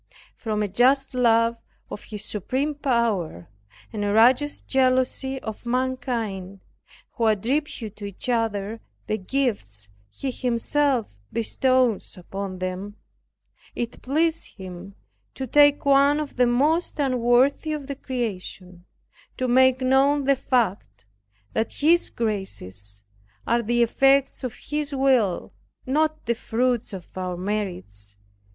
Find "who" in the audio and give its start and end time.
7.11-7.27